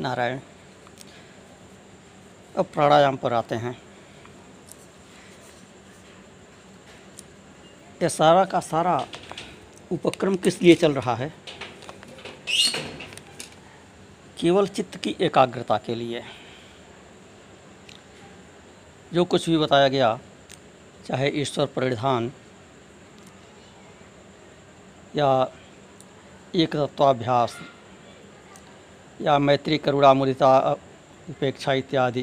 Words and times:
नारायण, 0.00 0.38
अब 2.56 2.64
प्राणायाम 2.64 3.16
पर 3.16 3.32
आते 3.32 3.54
हैं। 3.54 3.72
ये 8.02 8.08
सारा 8.08 8.44
का 8.44 8.60
सारा 8.60 9.06
उपक्रम 9.92 10.36
किस 10.36 10.62
लिए 10.62 10.74
चल 10.74 10.92
रहा 10.92 11.14
है? 11.14 11.28
केवल 14.38 14.66
चित्त 14.66 14.96
की 14.96 15.16
एकाग्रता 15.20 15.76
के 15.76 15.94
लिए। 15.94 16.22
जो 19.12 19.24
कुछ 19.24 19.48
भी 19.48 19.58
बताया 19.58 19.88
गया, 19.88 20.18
चाहे 21.06 21.28
ईश्वर 21.30 21.66
परिधान 21.66 22.32
या 25.16 25.52
एक 26.54 26.76
तत्वाभ्यास 26.76 27.58
या 29.20 29.38
मैत्री 29.38 29.78
करुणा 29.78 30.14
मुदिता 30.14 30.72
उपेक्षा 31.30 31.72
इत्यादि 31.72 32.22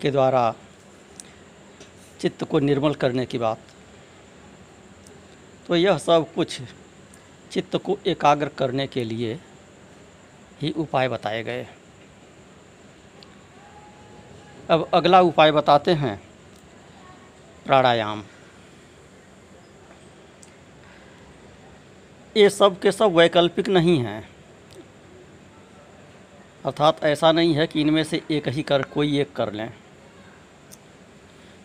के 0.00 0.10
द्वारा 0.10 0.54
चित्त 2.20 2.44
को 2.44 2.58
निर्मल 2.58 2.94
करने 2.94 3.26
की 3.26 3.38
बात। 3.38 3.58
तो 5.66 5.76
यह 5.76 5.98
सब 5.98 6.34
कुछ 6.34 6.60
चित्त 7.50 7.76
को 7.76 7.98
एकाग्र 8.06 8.48
करने 8.48 8.86
के 8.86 9.04
लिए 9.04 9.40
ही 10.62 10.70
उपाय 10.70 11.08
बताए 11.08 11.42
गए। 11.42 11.66
अब 14.70 14.88
अगला 14.94 15.20
उपाय 15.20 15.52
बताते 15.52 15.92
हैं। 15.92 16.22
प्राणायाम। 17.66 18.24
ये 22.36 22.50
सब 22.50 22.80
के 22.80 22.92
सब 22.92 23.12
वैकल्पिक 23.12 23.68
नहीं 23.68 23.98
हैं। 23.98 24.37
अर्थात 26.68 27.04
ऐसा 27.04 27.30
नहीं 27.32 27.54
है 27.54 27.66
कि 27.66 27.80
इनमें 27.80 28.02
से 28.04 28.20
एक 28.30 28.48
ही 28.48 28.62
कर, 28.62 28.82
कोई 28.84 29.18
एक 29.20 29.32
कर 29.32 29.52
लें। 29.52 29.70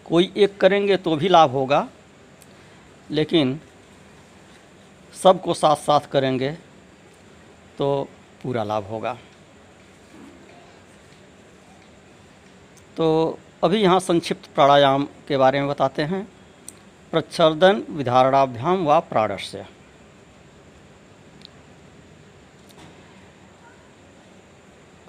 कोई 0.06 0.32
एक 0.38 0.58
करेंगे 0.60 0.98
तो 0.98 1.16
भी 1.16 1.30
लाभ 1.30 1.52
होगा, 1.52 1.88
लेकिन 3.10 3.60
सबको 5.14 5.54
साथ 5.54 5.76
साथ 5.78 6.08
करेंगे 6.12 6.52
तो 7.78 7.88
पूरा 8.44 8.64
लाभ 8.64 8.84
होगा। 8.84 9.18
तो 12.98 13.08
अभी 13.64 13.82
यहाँ 13.82 14.00
संक्षिप्त 14.00 14.50
प्राणायाम 14.56 15.08
के 15.28 15.38
बारे 15.38 15.60
में 15.60 15.70
बताते 15.70 16.02
हैं। 16.04 16.28
प्रच्छर्दन, 17.14 17.84
विधारणाभ्याम 17.90 18.86
व 18.88 19.00
प्राणस्य 19.02 19.66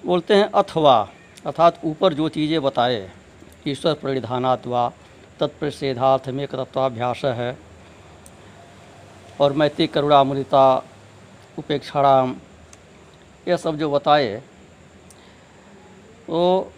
बोलते 0.05 0.33
हैं 0.33 0.49
अथवा, 0.53 0.97
अर्थात 1.45 1.79
ऊपर 1.85 2.13
जो 2.13 2.27
चीज़ें 2.29 2.61
बताए, 2.61 3.09
ईश्वर 3.67 3.93
परिधानात् 3.93 4.67
वा 4.67 4.91
तत्प्रसेधार्थ 5.39 6.29
में 6.29 6.45
तत्वाभ्यास 6.47 7.21
है 7.25 7.57
और 9.41 9.53
मैत्री 9.53 9.87
करुणा 9.87 10.23
मुदिता 10.23 10.65
उपेक्षाराम 11.57 12.35
ये 13.47 13.57
सब 13.57 13.77
जो 13.77 13.91
बताए 13.91 14.35
तो 16.27 16.71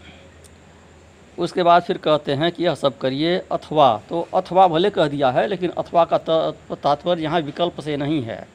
उसके 1.38 1.64
बाद 1.64 1.84
फिर 1.84 1.98
कहते 2.00 2.34
हैं 2.34 2.52
कि 2.52 2.64
यह 2.64 2.76
सब 2.76 2.98
करिए 2.98 3.38
अथवा 3.52 3.96
तो 4.10 4.28
अथवा 4.34 4.68
भले 4.68 4.90
कह 4.90 5.08
दिया 5.08 5.30
है, 5.32 5.48
लेकिन 5.48 5.70
अथवा 5.78 6.06
का 6.06 6.18
तात्पर्य 6.18 7.24
यहाँ 7.24 7.40
विकल्प 7.42 7.82
से 7.82 7.98
नहीं 7.98 8.22
है। 8.24 8.46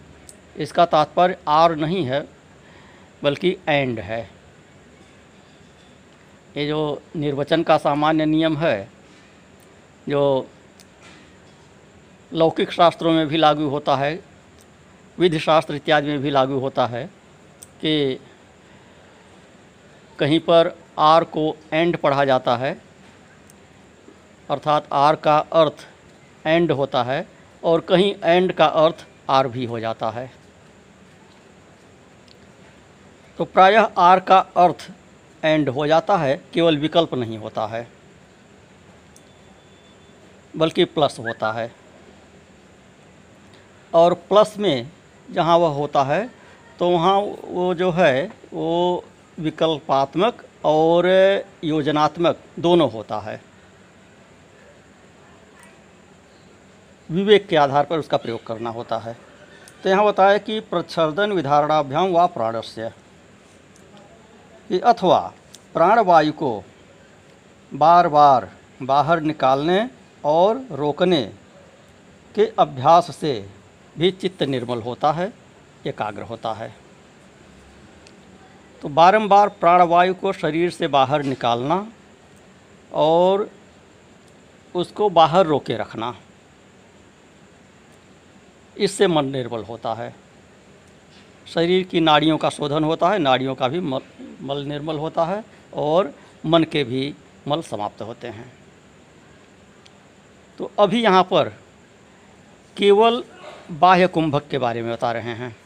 इसका 0.59 0.84
तात्पर्य 0.86 1.36
आर 1.48 1.75
नहीं 1.77 2.05
है, 2.05 2.27
बल्कि 3.23 3.57
एंड 3.69 4.01
है। 4.01 4.29
ये 6.56 6.67
जो 6.67 7.03
निर्वचन 7.17 7.62
का 7.62 7.77
सामान्य 7.78 8.25
नियम 8.27 8.56
है, 8.56 8.89
जो 10.08 10.48
लौकिक 12.33 12.70
शास्त्रों 12.73 13.13
में 13.13 13.27
भी 13.29 13.36
लागू 13.36 13.68
होता 13.68 13.96
है 13.96 14.18
विधि 15.18 15.39
शास्त्र 15.39 15.74
इत्यादि 15.74 16.08
में 16.08 16.20
भी 16.23 16.30
लागू 16.30 16.58
होता 16.58 16.86
है 16.86 17.05
कि 17.80 18.20
कहीं 20.18 20.39
पर 20.40 20.74
आर 20.98 21.24
को 21.24 21.55
एंड 21.73 21.96
पढ़ा 21.96 22.24
जाता 22.24 22.57
है, 22.57 22.73
अर्थात 24.48 24.89
आर 24.92 25.17
का 25.17 25.39
अर्थ 25.39 25.86
एंड 26.45 26.73
होता 26.73 27.02
है 27.02 27.27
और 27.63 27.80
कहीं 27.80 28.14
एंड 28.24 28.52
का 28.52 28.67
अर्थ 28.67 29.07
आर 29.30 29.48
भी 29.48 29.64
हो 29.64 29.80
जाता 29.80 30.11
है। 30.11 30.30
तो 33.39 33.45
प्रायः 33.45 33.89
आर 33.98 34.20
का 34.20 34.39
अर्थ 34.57 34.90
एंड 35.42 35.69
हो 35.69 35.86
जाता 35.86 36.17
है, 36.17 36.36
केवल 36.55 36.79
विकल्प 36.79 37.14
नहीं 37.14 37.39
होता 37.39 37.67
है, 37.67 37.86
बल्कि 40.55 40.85
प्लस 40.86 41.17
होता 41.19 41.53
है। 41.53 41.70
और 43.92 44.14
प्लस 44.29 44.55
में 44.58 44.91
जहाँ 45.29 45.57
वह 45.58 45.75
होता 45.75 46.02
है 46.05 46.29
तो 46.81 46.89
वहाँ 46.91 47.19
वो 47.19 47.75
जो 47.75 47.91
है, 47.91 48.25
वो 48.52 49.05
विकल्पात्मक 49.39 50.45
और 50.64 51.07
योजनात्मक 51.64 52.39
दोनों 52.58 52.91
होता 52.92 53.19
है। 53.20 53.41
विवेक 57.08 57.47
के 57.47 57.57
आधार 57.57 57.85
पर 57.85 57.98
उसका 57.98 58.17
प्रयोग 58.17 58.47
करना 58.47 58.70
होता 58.70 58.98
है। 58.98 59.17
तो 59.83 59.89
यहाँ 59.89 60.05
बताया 60.05 60.39
कि 60.39 60.58
प्रच्छर्दन 60.63 61.33
विधारणाभ्याम 61.33 62.13
व 62.13 62.27
प्राणस्य। 62.29 62.91
कि 64.72 64.78
अथवा 64.80 65.18
प्राणवायु 65.74 66.33
को 66.33 66.50
बार 67.72 68.06
बार 68.08 68.48
बाहर 68.83 69.20
निकालने 69.20 69.78
और 70.24 70.62
रोकने 70.72 71.20
के 72.34 72.46
अभ्यास 72.58 73.10
से 73.16 73.33
भी 73.96 74.10
चित्त 74.12 74.42
निर्मल 74.42 74.80
होता 74.83 75.10
है, 75.12 75.33
एकाग्र 75.86 76.22
होता 76.22 76.52
है। 76.52 76.72
तो 78.83 78.88
बारंबार 78.88 79.48
प्राणवायु 79.60 80.14
को 80.14 80.33
शरीर 80.33 80.70
से 80.70 80.89
बाहर 80.89 81.22
निकालना 81.24 81.86
और 82.92 83.48
उसको 84.74 85.08
बाहर 85.10 85.46
रोके 85.46 85.77
रखना, 85.77 86.14
इससे 88.77 89.06
मन 89.06 89.30
निर्बल 89.30 89.64
होता 89.64 89.94
है। 89.94 90.14
शरीर 91.46 91.83
की 91.84 92.00
नाड़ियों 92.00 92.39
का 92.39 92.50
शोधन 92.50 92.84
होता 92.84 93.10
है, 93.10 93.18
नाड़ियों 93.18 93.54
का 93.54 93.68
भी 93.68 93.80
मल 94.42 94.57
मल 94.57 94.63
निर्मल 94.63 94.98
होता 94.98 95.25
है 95.25 95.45
और 95.75 96.14
मन 96.47 96.64
के 96.64 96.85
भी 96.85 97.14
मल 97.48 97.63
समाप्त 97.63 98.03
होते 98.03 98.29
हैं। 98.29 98.53
तो 100.58 100.70
अभी 100.79 101.03
यहाँ 101.03 101.23
पर 101.23 101.48
केवल 102.77 103.25
बाह्य 103.70 104.07
कुंभक 104.07 104.48
के 104.51 104.58
बारे 104.58 104.83
में 104.83 104.92
बता 104.92 105.13
रहे 105.13 105.35
हैं। 105.35 105.57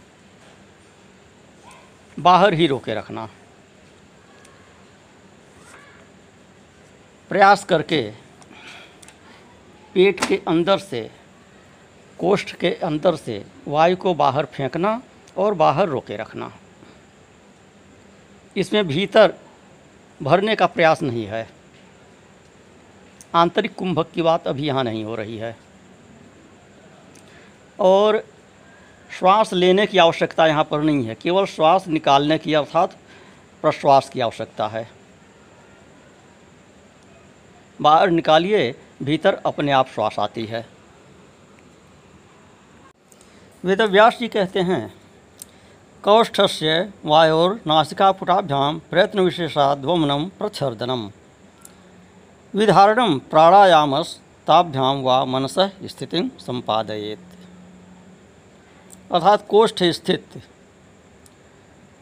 बाहर 2.19 2.55
ही 2.55 2.67
रोके 2.67 2.95
रखना। 2.95 3.29
प्रयास 7.29 7.65
करके 7.65 8.13
पेट 9.95 10.25
के 10.25 10.43
अंदर 10.49 10.79
से, 10.79 11.11
कोष्ठ 12.19 12.57
के 12.57 12.75
अंदर 12.75 13.17
से 13.17 13.47
वायु 13.69 13.97
को 13.97 14.15
बाहर 14.15 14.45
फेंकना 14.45 15.03
और 15.37 15.55
बाहर 15.55 15.89
रोके 15.89 16.17
रखना। 16.17 16.53
इसमें 18.57 18.87
भीतर 18.89 19.35
भरने 20.23 20.57
का 20.57 20.67
प्रयास 20.67 21.03
नहीं 21.03 21.27
है। 21.27 21.49
आंतरिक 23.35 23.75
कुंभक 23.75 24.11
की 24.15 24.23
बात 24.23 24.49
अभी 24.49 24.67
यहाँ 24.67 24.85
नहीं 24.85 25.05
हो 25.05 25.15
रही 25.15 25.37
है। 25.37 25.57
और 27.81 28.25
श्वास 29.19 29.53
लेने 29.53 29.87
की 29.87 29.99
आवश्यकता 29.99 30.47
यहाँ 30.47 30.65
पर 30.65 30.83
नहीं 30.83 31.07
है। 31.07 31.15
केवल 31.15 31.47
श्वास 31.47 31.89
निकालने 31.89 32.39
की 32.39 32.55
अर्थात 32.55 32.97
प्रश्वास 33.63 34.09
की 34.09 34.21
आवश्यकता 34.21 34.69
है। 34.69 34.91
बाहर 37.81 38.11
निकालिए, 38.11 38.75
भीतर 39.03 39.35
अपने 39.47 39.73
आप 39.73 39.89
श्वास 39.89 40.19
आती 40.19 40.45
है। 40.47 40.67
वेदव्यास 43.65 44.19
जी 44.19 44.29
कहते 44.29 44.61
हैं 44.61 44.95
कौष्ठ 46.07 46.41
से 46.41 46.73
वायोर 47.05 47.55
नासिकापुटाभ्याम 47.67 48.79
प्रयत्न 48.91 49.21
विशेषाद्वमनम 49.21 50.25
प्रच्छर्दनम। 50.39 51.01
विधारणम 52.55 53.19
प्राणायामस 53.31 54.15
ताभ्याम 54.47 55.01
व 55.03 55.25
मनस 55.25 55.59
स्थिति 55.85 56.21
संपादयेत 56.41 57.19
अर्थात 59.13 59.47
कोष्ठ 59.49 59.83
स्थित 59.91 60.41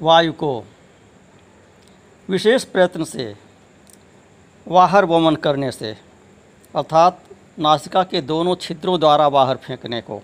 वायु 0.00 0.32
को 0.32 0.52
विशेष 2.28 2.64
प्रयत्न 2.64 3.04
से 3.04 3.34
बाहर 4.66 5.04
वमन 5.04 5.36
करने 5.36 5.70
से, 5.72 5.96
अर्थात 6.74 7.22
नासिका 7.58 8.02
के 8.02 8.20
दोनों 8.22 8.56
छिद्रों 8.56 8.98
द्वारा 9.00 9.28
बाहर 9.28 9.56
फेंकने 9.56 10.00
को 10.00 10.18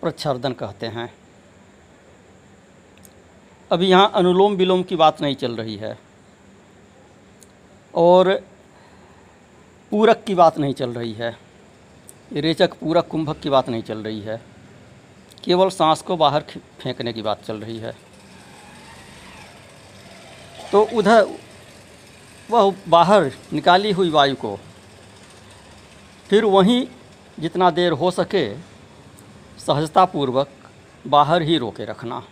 प्रच्छर्दन 0.00 0.52
कहते 0.52 0.86
हैं। 0.88 1.08
अभी 3.72 3.86
यहाँ 3.86 4.10
अनुलोम 4.14 4.54
विलोम 4.54 4.82
की 4.82 4.96
बात 4.96 5.20
नहीं 5.22 5.34
चल 5.34 5.56
रही 5.56 5.76
है। 5.76 5.98
और 7.94 8.32
पूरक 9.92 10.22
की 10.26 10.34
बात 10.34 10.58
नहीं 10.58 10.74
चल 10.74 10.90
रही 10.90 11.12
है। 11.12 11.36
रेचक 12.32 12.72
पूरक 12.72 13.06
कुंभक 13.06 13.38
की 13.40 13.50
बात 13.50 13.68
नहीं 13.68 13.82
चल 13.82 13.98
रही 13.98 14.20
है। 14.20 14.40
केवल 15.44 15.68
सांस 15.68 16.02
को 16.02 16.16
बाहर 16.16 16.44
फेंकने 16.80 17.12
की 17.12 17.22
बात 17.22 17.44
चल 17.44 17.60
रही 17.60 17.78
है। 17.78 17.94
तो 20.72 20.82
उधर 20.94 21.26
वह 22.50 22.74
बाहर 22.88 23.30
निकाली 23.52 23.90
हुई 23.92 24.10
वायु 24.10 24.36
को, 24.36 24.56
फिर 26.30 26.44
वहीं 26.44 26.86
जितना 27.38 27.70
देर 27.70 27.92
हो 27.94 28.10
सके 28.10 28.44
सहजतापूर्वक 29.58 30.48
बाहर 31.06 31.42
ही 31.42 31.58
रोके 31.58 31.84
रखना। 31.84 32.22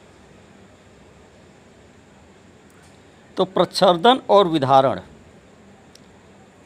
तो 3.41 3.45
प्रच्छर्दन 3.45 4.21
और 4.31 4.49
विधारण, 4.49 5.01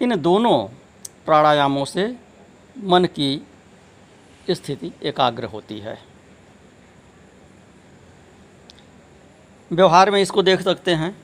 इन 0.00 0.16
दोनों 0.16 0.68
प्राणायामों 1.26 1.84
से 1.84 2.16
मन 2.78 3.04
की 3.04 3.46
स्थिति 4.50 4.92
एकाग्र 5.02 5.44
होती 5.44 5.78
है। 5.78 6.02
व्यवहार 9.72 10.10
में 10.10 10.22
इसको 10.22 10.42
देख 10.42 10.60
सकते 10.60 10.94
हैं। 10.94 11.16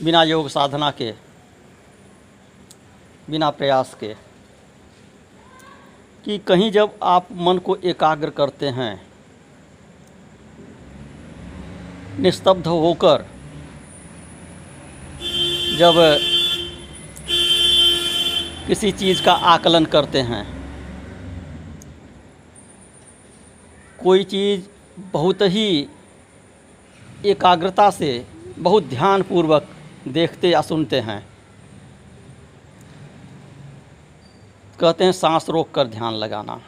बिना 0.00 0.22
योग 0.22 0.48
साधना 0.48 0.90
के, 0.90 1.12
बिना 3.30 3.50
प्रयास 3.50 3.94
के, 3.94 4.14
कि 6.24 6.38
कहीं 6.38 6.72
जब 6.72 6.98
आप 7.02 7.28
मन 7.32 7.58
को 7.58 7.76
एकाग्र 7.76 8.30
करते 8.30 8.68
हैं 8.68 9.09
निस्तब्ध 12.18 12.66
होकर 12.66 13.24
जब 15.78 15.94
किसी 18.66 18.90
चीज़ 18.92 19.22
का 19.24 19.32
आकलन 19.32 19.84
करते 19.84 20.20
हैं, 20.20 20.44
कोई 24.02 24.24
चीज़ 24.24 24.68
बहुत 25.12 25.42
ही 25.42 25.88
एकाग्रता 27.26 27.90
से, 27.90 28.26
बहुत 28.58 28.84
ध्यानपूर्वक 28.84 29.68
देखते 30.08 30.48
या 30.48 30.60
सुनते 30.62 31.00
हैं, 31.00 31.26
कहते 34.80 35.04
हैं 35.04 35.12
सांस 35.12 35.48
रोक 35.48 35.70
कर 35.70 35.86
ध्यान 35.86 36.14
लगाना। 36.14 36.60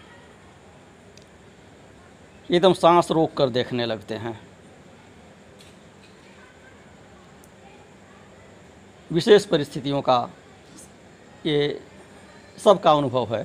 एकदम 2.51 2.73
सांस 2.73 3.11
रोक 3.11 3.35
कर 3.35 3.49
देखने 3.49 3.87
लगते 3.87 4.15
हैं। 4.15 4.39
विशेष 9.13 9.45
परिस्थितियों 9.45 10.01
का 10.03 10.31
ये 11.47 11.81
सबका 12.65 12.93
अनुभव 12.93 13.35
है। 13.37 13.43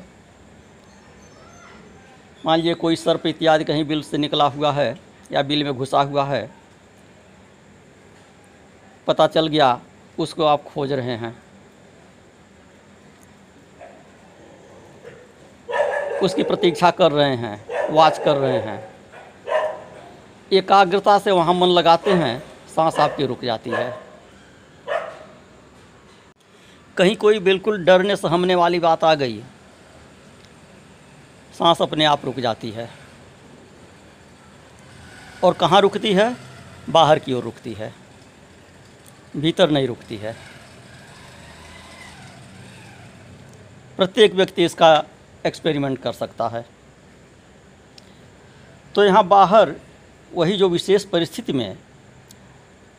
मान 2.46 2.58
लीजिए 2.58 2.74
कोई 2.74 2.96
सर्प 2.96 3.26
इत्यादि 3.28 3.64
कहीं 3.64 3.86
बिल 3.86 4.02
से 4.04 4.18
निकला 4.18 4.46
हुआ 4.46 4.72
है 4.72 5.00
या 5.32 5.42
बिल 5.42 5.64
में 5.64 5.74
घुसा 5.74 6.02
हुआ 6.02 6.26
है, 6.26 6.50
पता 9.08 9.28
चल 9.28 9.48
गया, 9.48 9.80
उसको 10.20 10.46
आप 10.46 10.64
खोज 10.64 10.94
रहे 10.94 11.16
हैं। 11.18 11.36
उसकी 16.24 16.44
प्रतीक्षा 16.44 16.92
कर 16.92 17.12
रहे 17.12 17.36
हैं, 17.36 17.92
वाच 17.92 18.18
कर 18.18 18.36
रहे 18.36 18.60
हैं। 18.62 18.82
एकाग्रता 20.52 21.20
से 21.20 21.32
वहाँ 21.32 21.54
मन 21.54 21.68
लगाते 21.68 22.14
हैं, 22.14 22.40
सांस 22.76 23.00
आपकी 23.00 23.26
रुक 23.26 23.46
जाती 23.46 23.70
है। 23.70 24.07
कहीं 26.98 27.16
कोई 27.16 27.40
बिल्कुल 27.40 27.84
डरने 27.86 28.16
सहमने 28.16 28.56
वाली 28.56 28.80
बात 28.80 29.04
आ 29.04 29.14
गई 29.16 29.44
सांस 31.58 31.82
अपने 31.82 32.06
आप 32.06 32.26
रुक 32.26 32.40
जाती 32.40 32.72
है। 32.72 32.90
और 35.44 35.54
कहाँ 35.54 35.82
रुकती 35.82 36.14
है? 36.14 36.36
बाहर 36.90 37.20
की 37.20 37.34
ओर 37.34 37.44
रुकती 37.44 37.74
है। 37.74 37.94
भीतर 39.38 39.70
नहीं 39.70 39.88
रुकती 39.88 40.18
है। 40.18 40.36
प्रत्येक 43.98 44.34
व्यक्ति 44.34 44.66
इसका 44.66 45.04
एक्सपेरिमेंट 45.46 46.02
कर 46.02 46.14
सकता 46.14 46.48
है। 46.48 46.66
तो 48.96 49.04
यहाँ 49.04 49.24
बाहर, 49.24 49.76
वही 50.34 50.58
जो 50.58 50.70
विशेष 50.70 51.06
परिस्थिति 51.06 51.54
में 51.54 51.78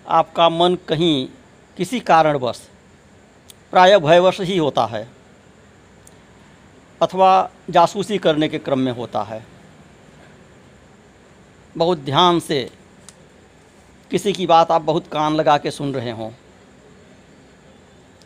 आपका 0.06 0.48
मन 0.48 0.78
कहीं 0.88 1.28
किसी 1.76 2.00
कारणवश 2.00 2.68
प्राय 3.72 3.98
भयवश 3.98 4.40
ही 4.40 4.56
होता 4.58 4.84
है, 4.86 5.06
अथवा 7.00 7.50
जासूसी 7.70 8.18
करने 8.18 8.48
के 8.48 8.58
क्रम 8.58 8.78
में 8.78 8.92
होता 8.92 9.22
है। 9.22 9.44
बहुत 11.76 11.98
ध्यान 11.98 12.40
से 12.40 12.70
किसी 14.10 14.32
की 14.32 14.46
बात 14.46 14.70
आप 14.70 14.82
बहुत 14.82 15.06
कान 15.06 15.34
लगा 15.34 15.56
के 15.58 15.70
सुन 15.70 15.92
रहे 15.94 16.10
हों। 16.10 16.30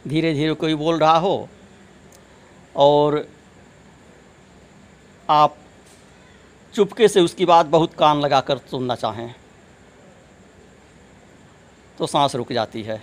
धीरे 0.08 0.32
धीरे 0.34 0.54
कोई 0.54 0.74
बोल 0.74 0.98
रहा 0.98 1.16
हो 1.18 1.48
और 2.76 3.26
आप 5.28 5.56
चुपके 6.74 7.08
से 7.08 7.20
उसकी 7.20 7.46
बात 7.46 7.66
बहुत 7.66 7.94
कान 7.94 8.20
लगा 8.20 8.40
कर 8.40 8.58
सुनना 8.70 8.94
चाहें 8.94 9.34
तो 11.98 12.06
सांस 12.06 12.34
रुक 12.34 12.52
जाती 12.52 12.82
है। 12.82 13.02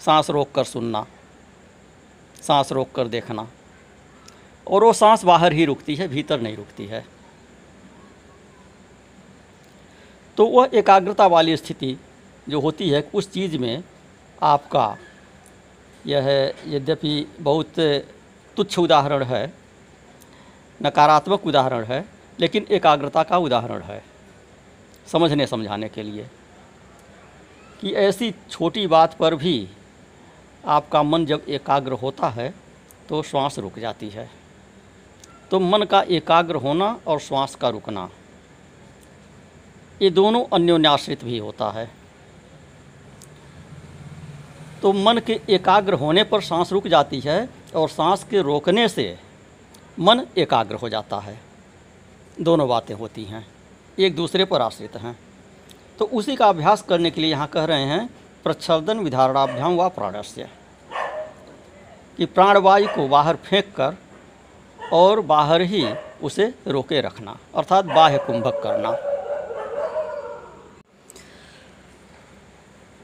सांस 0.00 0.30
रोक 0.30 0.52
कर 0.52 0.64
सुनना। 0.64 1.06
सांस 2.42 2.72
रोक 2.72 2.92
कर 2.92 3.08
देखना। 3.08 3.48
और 4.66 4.84
वो 4.84 4.92
सांस 4.92 5.24
बाहर 5.24 5.52
ही 5.52 5.64
रुकती 5.64 5.94
है, 5.94 6.08
भीतर 6.08 6.40
नहीं 6.40 6.56
रुकती 6.56 6.86
है। 6.86 7.06
तो 10.36 10.46
वह 10.46 10.70
एकाग्रता 10.74 11.26
वाली 11.26 11.56
स्थिति 11.56 11.96
जो 12.48 12.60
होती 12.60 12.90
है, 12.90 13.10
उस 13.14 13.32
चीज़ 13.32 13.58
में 13.58 13.84
आपका 14.42 14.96
यह 16.06 16.54
यद्यपि 16.66 17.26
बहुत 17.40 17.80
तुच्छ 18.56 18.78
उदाहरण 18.78 19.22
है, 19.22 19.52
नकारात्मक 20.82 21.46
उदाहरण 21.46 21.84
है, 21.84 22.04
लेकिन 22.40 22.66
एकाग्रता 22.70 23.22
का 23.22 23.38
उदाहरण 23.38 23.82
है 23.82 24.04
समझने 25.06 25.46
समझाने 25.46 25.88
के 25.88 26.02
लिए। 26.02 26.26
कि 27.80 27.92
ऐसी 27.92 28.34
छोटी 28.50 28.86
बात 28.86 29.16
पर 29.18 29.34
भी 29.34 29.68
आपका 30.64 31.02
मन 31.02 31.24
जब 31.26 31.44
एकाग्र 31.48 31.92
होता 31.92 32.28
है 32.28 32.52
तो 33.08 33.22
श्वास 33.22 33.58
रुक 33.58 33.78
जाती 33.78 34.08
है। 34.08 34.28
तो 35.50 35.60
मन 35.60 35.82
का 35.82 36.00
एकाग्र 36.08 36.56
होना 36.56 36.98
और 37.06 37.20
श्वास 37.20 37.54
का 37.54 37.68
रुकना, 37.68 38.08
ये 40.00 40.10
दोनों 40.10 40.44
अन्योन्याश्रित 40.52 41.24
भी 41.24 41.38
होता 41.38 41.70
है। 41.70 41.88
तो 44.82 44.92
मन 44.92 45.18
के 45.18 45.40
एकाग्र 45.48 45.94
होने 45.94 46.24
पर 46.24 46.40
सांस 46.40 46.72
रुक 46.72 46.86
जाती 46.88 47.20
है 47.20 47.48
और 47.76 47.88
सांस 47.88 48.24
के 48.24 48.42
रोकने 48.42 48.88
से 48.88 49.18
मन 49.98 50.26
एकाग्र 50.38 50.74
हो 50.74 50.88
जाता 50.88 51.18
है। 51.18 51.38
दोनों 52.38 52.68
बातें 52.68 52.94
होती 52.94 53.24
हैं, 53.24 53.46
एक 53.98 54.14
दूसरे 54.16 54.44
पर 54.44 54.62
आश्रित 54.62 54.96
हैं। 54.96 55.18
तो 55.98 56.04
उसी 56.04 56.36
का 56.36 56.46
अभ्यास 56.46 56.82
करने 56.82 57.10
के 57.10 57.20
लिए 57.20 57.30
यहाँ 57.30 57.46
कह 57.48 57.64
रहे 57.64 57.84
हैं 57.84 58.08
प्रच्छर्दन 58.44 58.98
विधारणाभ्याम 58.98 59.76
व 59.76 59.88
प्राणस्य। 59.88 60.50
कि 62.16 62.26
प्राणवायु 62.26 62.88
को 62.88 63.08
बाहर 63.08 63.36
फेंक 63.36 63.76
कर 63.80 63.96
और 64.92 65.20
बाहर 65.20 65.60
ही 65.60 65.94
उसे 66.22 66.54
रोके 66.66 67.00
रखना, 67.00 67.38
अर्थात 67.56 67.84
बाह्य 67.84 68.18
कुंभक 68.18 68.60
करना। 68.64 68.92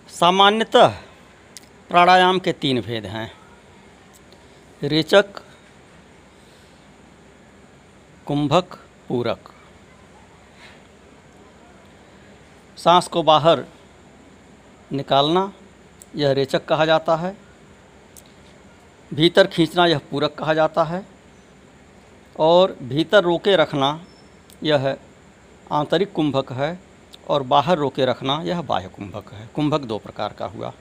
सामान्यतः 0.08 0.88
प्राणायाम 1.88 2.38
के 2.38 2.52
तीन 2.52 2.80
भेद 2.80 3.06
हैं। 3.06 3.32
रेचक, 4.82 5.24
कुंभक, 8.26 8.78
पूरक। 9.08 9.52
सांस 12.76 13.08
को 13.08 13.22
बाहर 13.22 13.64
निकालना 14.92 15.52
यह 16.16 16.32
रेचक 16.32 16.64
कहा 16.64 16.86
जाता 16.86 17.16
है। 17.16 17.36
भीतर 19.14 19.46
खींचना 19.46 19.86
यह 19.86 20.00
पूरक 20.10 20.34
कहा 20.34 20.54
जाता 20.54 20.84
है। 20.84 21.06
और 22.38 22.76
भीतर 22.82 23.22
रोके 23.22 23.56
रखना 23.56 24.04
यह 24.62 24.96
आंतरिक 25.72 26.12
कुंभक 26.12 26.52
है 26.52 26.80
और 27.28 27.42
बाहर 27.42 27.78
रोके 27.78 28.04
रखना 28.04 28.42
यह 28.42 28.62
बाह्य 28.62 28.88
कुंभक 28.88 29.32
है। 29.32 29.50
कुंभक 29.54 29.80
दो 29.80 29.98
प्रकार 29.98 30.32
का 30.32 30.46
हुआ। 30.46 30.72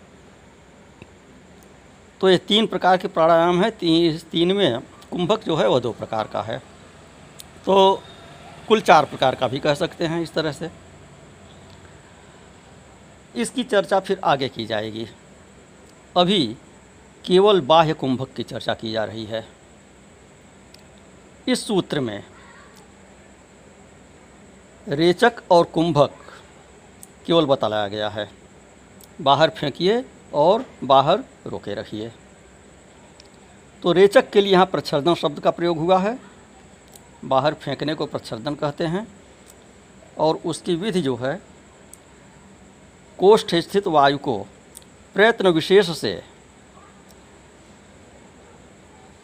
तो 2.22 2.30
ये 2.30 2.38
तीन 2.38 2.68
प्रकार 2.68 2.98
के 2.98 3.08
प्राणायाम 3.08 3.64
है। 3.64 3.72
तीन 3.72 4.18
तीन 4.18 4.52
में 4.52 4.80
कुंभक 5.12 5.44
जो 5.44 5.56
है 5.56 5.68
वह 5.68 5.80
दो 5.80 5.92
प्रकार 5.92 6.28
का 6.28 6.42
है। 6.42 6.58
तो 7.66 8.04
कुल 8.68 8.82
चार 8.82 9.06
प्रकार 9.06 9.36
का 9.36 9.48
भी 9.48 9.60
कह 9.60 9.74
सकते 9.74 10.06
हैं 10.06 10.22
इस 10.22 10.34
तरह 10.34 10.52
से। 10.52 10.85
इसकी 13.36 13.64
चर्चा 13.64 14.00
फिर 14.00 14.20
आगे 14.24 14.48
की 14.50 14.66
जाएगी। 14.66 15.08
अभी 16.16 16.46
केवल 17.26 17.62
बाह्य 17.62 17.94
कुंभक 17.94 18.34
की 18.36 18.44
चर्चा 18.44 18.74
की 18.74 18.92
जा 18.92 19.04
रही 19.06 19.26
है। 19.26 19.46
इस 21.48 21.66
सूत्र 21.68 22.00
में 22.00 22.24
रेचक 24.88 25.42
और 25.52 25.64
कुंभक 25.66 26.12
केवल 27.26 27.46
बताया 27.46 27.88
गया 27.88 28.10
है। 28.10 28.30
बाहर 29.22 29.50
फेंकिए 29.50 30.04
और 30.34 30.66
बाहर 30.84 31.24
रोके 31.48 31.74
रखिए। 31.74 32.12
तो 33.84 33.92
रेचक 33.92 34.30
के 34.30 34.42
लिए 34.42 34.54
यहाँ 34.54 34.66
प्रच्छर्दन 34.66 35.14
शब्द 35.14 35.40
का 35.40 35.52
प्रयोग 35.52 35.78
हुआ 35.78 35.98
है। 36.00 36.18
बाहर 37.26 37.54
फेंकने 37.54 37.96
को 37.96 38.06
प्रच्छर्दन 38.06 38.56
कहते 38.56 38.86
हैं 38.86 39.08
और 40.18 40.40
उसकी 40.46 40.76
विधि 40.76 41.02
जो 41.02 41.16
है 41.16 41.40
कोष्ठ 43.20 43.56
स्थित 43.56 43.88
वायु 43.88 44.18
को 44.18 44.38
प्रयत्न 45.16 45.48
विशेष 45.48 45.90
से 45.98 46.22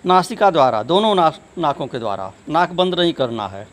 नासिका 0.05 0.49
द्वारा, 0.51 0.81
दोनों 0.83 1.13
नाक 1.15 1.39
नाकों 1.57 1.87
के 1.87 1.99
द्वारा, 1.99 2.31
नाक 2.49 2.71
बंद 2.71 2.95
नहीं 2.95 3.13
करना 3.13 3.47
है, 3.47 3.67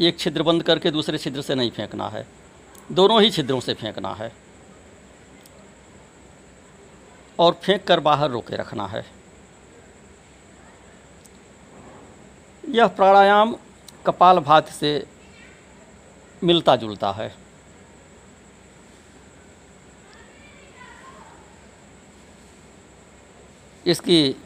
एक 0.00 0.18
छिद्र 0.18 0.42
बंद 0.42 0.62
करके 0.62 0.90
दूसरे 0.90 1.18
छिद्र 1.18 1.42
से 1.42 1.54
नहीं 1.54 1.70
फेंकना 1.70 2.08
है, 2.08 2.26
दोनों 2.92 3.22
ही 3.22 3.30
छिद्रों 3.30 3.60
से 3.60 3.74
फेंकना 3.74 4.12
है, 4.14 4.32
और 7.38 7.52
फेंक 7.52 7.86
कर 7.86 8.00
बाहर 8.00 8.30
रोके 8.30 8.56
रखना 8.56 8.86
है। 8.86 9.04
यह 12.68 12.86
प्राणायाम 12.88 13.56
कपाल 14.06 14.38
भात 14.38 14.68
से 14.68 15.06
मिलता 16.44 16.76
जुलता 16.76 17.12
है। 17.12 17.45
इसकी 23.86 24.36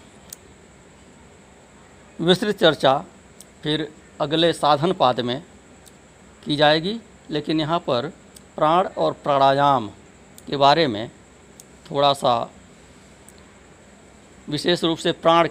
विस्तृत 2.18 2.59
चर्चा 2.59 2.97
फिर 3.62 3.88
अगले 4.20 4.52
साधन 4.52 4.92
पाद 4.92 5.20
में 5.20 5.42
की 6.44 6.56
जाएगी, 6.56 7.00
लेकिन 7.30 7.61
यहाँ 7.61 7.78
पर 7.78 8.09
प्राण 8.56 8.87
और 8.97 9.12
प्राणायाम 9.23 9.88
के 10.47 10.56
बारे 10.56 10.87
में 10.87 11.09
थोड़ा 11.90 12.12
सा 12.12 12.50
विशेष 14.49 14.85
रूप 14.85 14.99
से 14.99 15.12
प्राण 15.14 15.49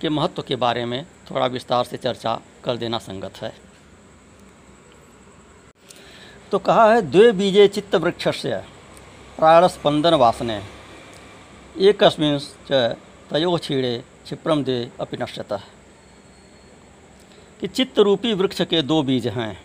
के 0.00 0.08
महत्व 0.08 0.42
के 0.42 0.56
बारे 0.56 0.84
में 0.84 1.04
थोड़ा 1.30 1.46
विस्तार 1.46 1.84
से 1.84 1.96
चर्चा 1.96 2.40
कर 2.64 2.76
देना 2.76 2.98
संगत 2.98 3.36
है। 3.36 3.52
तो 6.50 6.58
कहा 6.58 6.92
है, 6.92 7.02
द्वे 7.02 7.32
बीजे 7.32 7.66
चित्त 7.68 7.94
वृक्ष 7.94 8.28
से 8.36 8.56
प्राणस्पंदन 9.38 10.14
वासने 10.14 10.62
एक 11.80 12.02
तयो 13.32 13.58
छीड़े 13.58 14.04
क्षिप्रम 14.24 14.64
दे 14.64 14.90
अपि 15.00 15.16
नश्यतः 15.16 15.60
कि 17.60 17.66
चित्त 17.66 17.98
रूपी 17.98 18.34
वृक्ष 18.34 18.62
के 18.62 18.82
दो 18.82 19.02
बीज 19.02 19.28
हैं। 19.28 19.64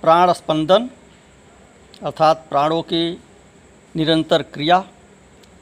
प्राण 0.00 0.32
स्पंदन 0.32 0.90
अर्थात 2.02 2.46
प्राणों 2.50 2.82
की 2.82 3.20
निरंतर 3.96 4.42
क्रिया, 4.42 4.84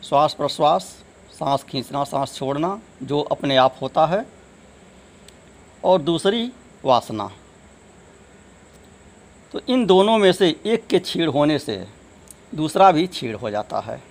श्वास 0.05 0.35
प्रश्वास, 0.35 0.83
सांस 1.33 1.63
खींचना, 1.63 2.05
सांस 2.05 2.35
छोड़ना, 2.35 2.81
जो 3.03 3.21
अपने 3.21 3.57
आप 3.57 3.77
होता 3.83 4.07
है, 4.07 4.27
और 5.85 6.03
दूसरी 6.03 6.53
वासना। 6.85 7.31
तो 9.53 9.61
इन 9.69 9.87
दोनों 9.87 10.19
में 10.19 10.33
से 10.33 10.61
एक 10.67 10.87
के 10.87 10.99
छीड़ 10.99 11.29
होने 11.29 11.59
से 11.59 11.87
दूसरा 12.55 12.93
भी 12.93 13.07
छीड़ 13.07 13.37
हो 13.37 13.51
जाता 13.51 13.81
है। 13.81 14.10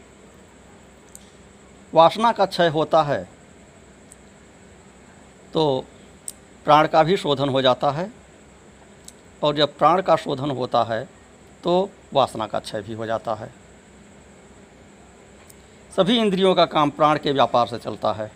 वासना 1.94 2.32
का 2.32 2.46
क्षय 2.46 2.68
होता 2.70 3.02
है 3.04 3.24
तो 5.54 5.86
प्राण 6.66 6.88
का 6.88 7.04
भी 7.04 7.18
शोधन 7.18 7.50
हो 7.50 7.62
जाता 7.62 7.92
है, 7.92 8.10
और 9.42 9.56
जब 9.56 9.78
प्राण 9.78 10.02
का 10.02 10.16
शोधन 10.16 10.52
होता 10.52 10.84
है 10.84 11.04
तो 11.64 11.90
वासना 12.14 12.48
का 12.48 12.60
क्षय 12.60 12.82
भी 12.82 12.94
हो 12.94 13.06
जाता 13.06 13.34
है। 13.36 13.52
सभी 15.92 16.18
इंद्रियों 16.18 16.54
का 16.56 16.66
काम 16.68 16.90
प्राण 16.90 17.18
के 17.18 17.32
व्यापार 17.32 17.68
से 17.68 17.78
चलता 17.78 18.12
है, 18.14 18.32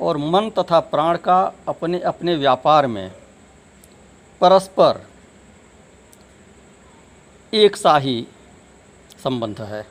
और 0.00 0.16
मन 0.16 0.50
तथा 0.58 0.80
प्राण 0.82 1.16
का 1.18 1.40
अपने 1.68 2.00
अपने 2.02 2.34
व्यापार 2.36 2.86
में 2.86 3.10
परस्पर 4.40 5.00
एक 7.52 7.76
सा 7.76 7.96
ही 7.98 8.26
संबंध 9.24 9.60
है। 9.62 9.84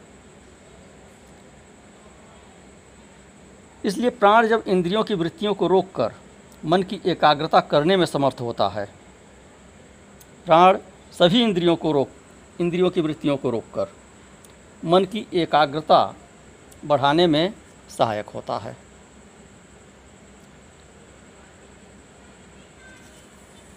इसलिए 3.85 4.09
प्राण 4.09 4.47
जब 4.47 4.63
इंद्रियों 4.67 5.03
की 5.03 5.13
वृत्तियों 5.13 5.53
को 5.53 5.67
रोककर 5.67 6.13
मन 6.65 6.83
की 6.83 6.99
एकाग्रता 7.05 7.59
करने 7.59 7.97
में 7.97 8.05
समर्थ 8.05 8.41
होता 8.41 8.67
है, 8.69 8.85
प्राण 10.45 10.77
सभी 11.13 11.41
इंद्रियों 11.43 11.75
को 11.75 11.91
रोक, 11.91 12.09
इंद्रियों 12.59 12.89
की 12.89 13.01
वृत्तियों 13.01 13.37
को 13.37 13.49
रोककर 13.49 13.87
मन 14.85 15.05
की 15.05 15.25
एकाग्रता 15.33 16.03
बढ़ाने 16.85 17.27
में 17.27 17.53
सहायक 17.89 18.29
होता 18.29 18.57
है। 18.57 18.75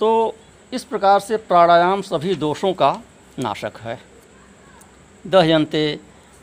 तो 0.00 0.34
इस 0.72 0.84
प्रकार 0.84 1.20
से 1.20 1.36
प्राणायाम 1.36 2.02
सभी 2.02 2.34
दोषों 2.34 2.72
का 2.74 2.92
नाशक 3.38 3.76
है। 3.76 3.98
दह्यंते 5.24 6.00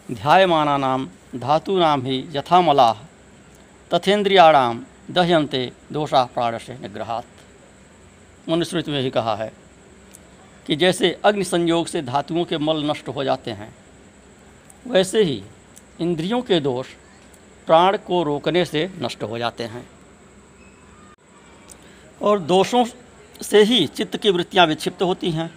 ध्यायमाना 0.10 0.78
नाम 0.78 1.08
धातु 1.36 1.78
नाम 1.78 2.02
ही 2.02 2.18
यथामलाह 2.32 2.94
तथेन्द्रियाणाम 3.94 4.84
दह्यंते 5.12 5.72
दोषा 5.92 6.24
प्राण 6.26 6.58
से 6.58 6.74
निग्रहात। 6.74 7.26
मनुस्मृति 8.50 8.92
में 8.92 9.02
ही 9.02 9.10
कहा 9.10 9.36
है 9.36 9.52
कि 10.66 10.76
जैसे 10.76 11.20
अग्नि 11.26 11.44
संयोग 11.44 11.88
से 11.88 12.02
धातुओं 12.02 12.46
के 12.46 12.58
मल 12.58 12.84
नष्ट 12.92 13.08
हो 13.08 13.24
जाते 13.24 13.52
हैं, 13.52 13.76
वैसे 14.88 15.24
ही 15.24 15.44
इंद्रियों 16.02 16.42
के 16.42 16.60
दोष 16.60 16.88
प्राण 17.68 17.98
को 17.98 18.24
रोकने 18.24 18.66
से 18.66 18.90
नष्ट 19.02 19.24
हो 19.24 19.38
जाते 19.38 19.64
हैं। 19.64 19.90
और 22.22 22.40
दोषों 22.40 22.86
से 23.42 23.64
ही 23.64 23.88
चित्त 23.88 24.18
की 24.18 24.30
वृत्तियाँ 24.30 24.68
विक्षिप्त 24.68 25.02
होती 25.04 25.32
हैं। 25.32 25.52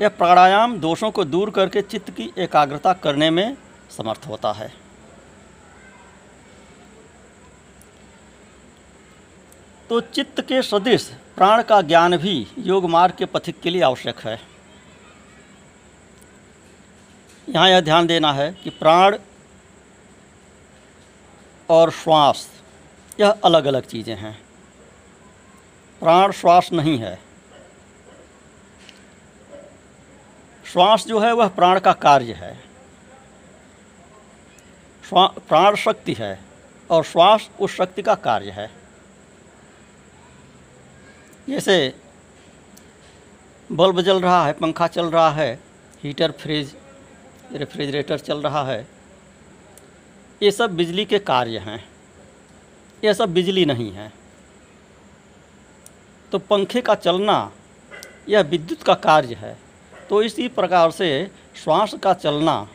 यह 0.00 0.08
प्राणायाम 0.08 0.78
दोषों 0.78 1.10
को 1.10 1.24
दूर 1.24 1.50
करके 1.50 1.82
चित्त 1.82 2.10
की 2.10 2.30
एकाग्रता 2.38 2.92
करने 2.92 3.30
में 3.30 3.56
समर्थ 3.90 4.26
होता 4.28 4.52
है। 4.52 4.72
तो 9.92 10.00
चित्त 10.00 10.40
के 10.40 10.60
सदृश 10.62 11.04
प्राण 11.36 11.62
का 11.62 11.80
ज्ञान 11.82 12.16
भी 12.16 12.46
योग 12.58 12.84
मार्ग 12.90 13.14
के 13.14 13.24
पथिक 13.24 13.60
के 13.60 13.70
लिए 13.70 13.82
आवश्यक 13.82 14.20
है। 14.20 14.40
यहाँ 17.48 17.68
यह 17.70 17.80
ध्यान 17.80 18.06
देना 18.06 18.32
है 18.32 18.50
कि 18.54 18.70
प्राण 18.70 19.16
और 21.68 21.90
श्वास, 21.90 22.48
यह 23.20 23.30
अलग 23.44 23.64
अलग 23.64 23.86
चीज़ें 23.86 24.16
हैं। 24.16 24.34
प्राण 26.00 26.32
श्वास 26.32 26.72
नहीं 26.72 26.98
है। 26.98 27.14
श्वास 30.64 31.06
जो 31.06 31.20
है 31.20 31.32
वह 31.32 31.48
प्राण 31.50 31.80
का 31.80 31.92
कार्य 31.92 32.32
है। 32.32 32.58
प्राण 35.12 35.74
शक्ति 35.76 36.16
है 36.18 36.38
और 36.90 37.04
श्वास 37.04 37.50
उस 37.60 37.76
शक्ति 37.76 38.02
का 38.02 38.14
कार्य 38.14 38.50
है। 38.50 38.81
जैसे 41.48 41.94
बल्ब 43.72 44.00
जल 44.00 44.20
रहा 44.20 44.44
है, 44.46 44.52
पंखा 44.52 44.86
चल 44.86 45.06
रहा 45.06 45.30
है, 45.30 45.58
हीटर, 46.04 46.30
फ्रिज, 46.30 46.74
रेफ्रिजरेटर 47.52 48.18
चल 48.18 48.42
रहा 48.42 48.64
है, 48.64 48.86
ये 50.42 50.50
सब 50.50 50.76
बिजली 50.76 51.04
के 51.04 51.18
कार्य 51.18 51.58
हैं। 51.58 51.84
ये 53.04 53.14
सब 53.14 53.32
बिजली 53.34 53.64
नहीं 53.64 53.90
है। 53.92 54.12
तो 56.32 56.38
पंखे 56.38 56.80
का 56.80 56.94
चलना, 56.94 57.52
यह 58.28 58.40
विद्युत 58.40 58.82
का 58.82 58.94
कार्य 58.94 59.34
है। 59.34 59.56
तो 60.08 60.22
इसी 60.22 60.48
प्रकार 60.48 60.90
से 60.90 61.30
श्वास 61.54 61.94
का 61.94 62.14
चलना, 62.14 62.68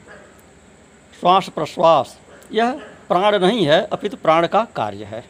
श्वास 1.20 1.50
प्रश्वास, 1.50 2.18
यह 2.52 2.72
प्राण 3.08 3.40
नहीं 3.40 3.66
है, 3.68 3.82
अपितु 3.84 4.18
प्राण 4.18 4.48
का 4.48 4.64
कार्य 4.76 5.04
है। 5.04 5.24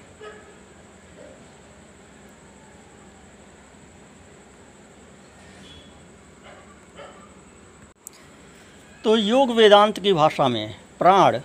तो 9.08 9.16
योग 9.16 9.52
वेदांत 9.52 10.00
की 10.00 10.12
भाषा 10.14 10.48
में 10.48 10.76
प्राण 11.00 11.40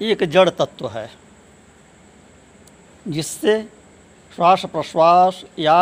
एक 0.00 0.22
जड़ 0.24 0.48
तत्व 0.50 0.88
है, 0.88 1.10
जिससे 3.08 3.62
श्वास 4.32 4.64
प्रश्वास 4.66 5.42
या 5.58 5.76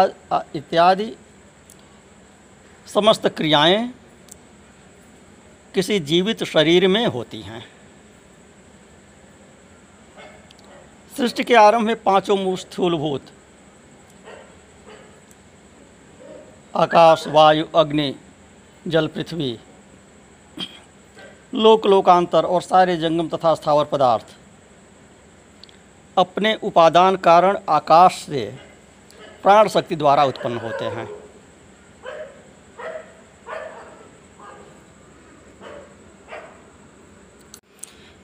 इत्यादि 0.55 1.07
समस्त 2.87 3.29
क्रियाएँ 3.29 3.79
किसी 5.75 5.99
जीवित 6.01 6.45
शरीर 6.45 6.89
में 6.89 7.07
होती 7.07 7.41
हैं। 7.41 7.65
सृष्टि 11.17 11.45
के 11.45 11.55
आरंभ 11.55 11.87
में 11.87 12.03
पाँचों 12.03 12.37
मूल 12.37 12.57
स्थूलभूत, 12.57 13.33
आकाश, 16.77 17.27
वायु, 17.29 17.65
अग्नि, 17.75 18.15
जल, 18.89 19.09
पृथ्वी 19.09 19.59
लोक 21.53 21.87
लोकांतर 21.87 22.45
और 22.45 22.63
सारे 22.63 22.97
जंगम 22.97 23.29
तथा 23.29 23.55
स्थावर 23.55 23.85
पदार्थ। 23.85 24.27
अपने 26.17 26.55
उपादान 26.63 27.17
कारण 27.17 27.59
आकाश 27.69 28.15
से 28.17 28.45
प्राण 29.43 29.69
शक्ति 29.69 29.97
द्वारा 29.97 30.25
उत्पन्न 30.25 30.59
होते 30.59 30.85
हैं। 30.87 31.09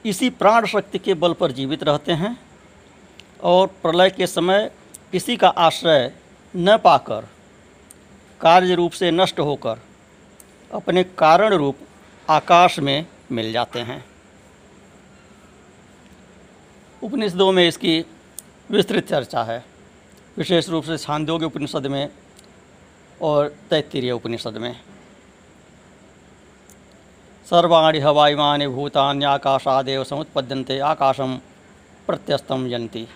इसी 0.04 0.30
प्राण 0.30 0.66
शक्ति 0.66 0.98
के 0.98 1.14
बल 1.14 1.32
पर 1.32 1.52
जीवित 1.52 1.82
रहते 1.82 2.12
हैं 2.12 2.36
और 3.42 3.66
प्रलय 3.82 4.10
के 4.10 4.26
समय 4.26 4.70
इसी 5.14 5.36
का 5.36 5.48
आश्रय 5.48 6.12
न 6.54 6.76
पाकर, 6.76 7.26
कार्य 8.40 8.74
रूप 8.74 8.92
से 8.92 9.10
नष्ट 9.10 9.40
होकर, 9.40 9.80
अपने 10.70 11.04
कारण 11.04 11.54
रूप 11.54 11.78
आकाश 12.28 12.78
में 12.78 13.06
मिल 13.32 13.52
जाते 13.52 13.80
हैं। 13.80 14.04
उपनिषदों 17.02 17.52
में 17.52 17.68
इसकी 17.68 17.98
विस्तृत 18.70 19.08
चर्चा 19.08 19.42
है। 19.42 19.64
विशेष 20.36 20.68
रूप 20.68 20.84
से 20.84 20.98
छांदोग्य 20.98 21.46
उपनिषद 21.46 21.86
में 21.86 22.08
और 23.22 23.54
तैत्तिरीय 23.70 24.12
उपनिषद 24.12 24.56
में। 24.56 24.74
सर्वाणी 27.46 27.98
हवाईमानि 27.98 28.66
भूतान्याकाशादेव 28.66 30.04
समुत्पद्यन्ते 30.04 30.78
आकाशम 30.78 31.38
प्रत्यस्तम 32.06 32.66
यन्ति। 32.66 33.06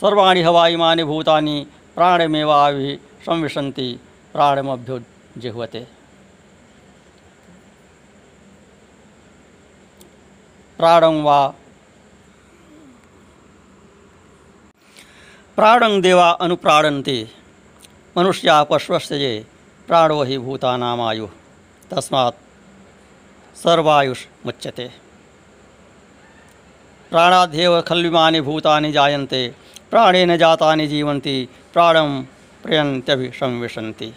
सर्वाणी 0.00 1.04
भूतानि 1.04 1.66
प्राणमेवाभि 1.94 2.98
संविशन्ति 3.26 4.00
प्राणमभ्युजिह्वते 4.32 5.86
प्राणं 10.78 11.22
वा। 11.22 11.48
प्राणं 15.56 16.00
देवा 16.00 16.30
अनुप्राणन्ति। 16.30 17.26
मनुष्या 18.16 18.62
पश्वस्य 18.62 19.16
ये 19.16 19.46
प्राणो 19.86 20.22
हि 20.24 20.38
भूतानामायुः। 20.38 21.28
तस्मात् 21.90 22.36
सर्वायुष 23.56 24.26
मुच्यते। 24.46 24.88
प्राणाध्येव 27.10 27.80
खल्विमानि 27.80 28.40
भूतानि 28.40 28.92
जायन्ते। 28.92 29.54
प्राणेन 29.90 30.36
जातानि 30.36 30.86
जीवन्ति। 30.86 31.48
प्राणं 31.72 32.22
प्रयन्त्यभिसंविशन्ति। 32.62 34.14